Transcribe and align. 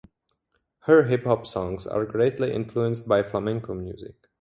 Her 0.87 1.03
hip-hop 1.03 1.45
songs 1.45 1.85
are 1.85 2.05
greatly 2.07 2.51
influenced 2.51 3.07
by 3.07 3.21
flamenco 3.21 3.75
music. 3.75 4.15